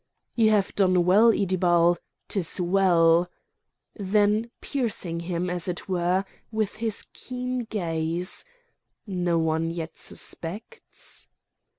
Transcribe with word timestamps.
"You 0.33 0.49
have 0.49 0.73
done 0.73 1.05
well, 1.05 1.29
Iddibal! 1.31 1.95
'Tis 2.27 2.59
well!" 2.59 3.29
Then 3.93 4.49
piercing 4.59 5.19
him, 5.19 5.47
as 5.47 5.67
it 5.67 5.87
were, 5.87 6.25
with 6.51 6.77
his 6.77 7.05
keen 7.13 7.65
gaze: 7.65 8.43
"No 9.05 9.37
one 9.37 9.69
yet 9.69 9.99
suspects?" 9.99 11.27